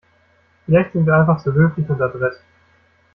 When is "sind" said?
0.93-1.05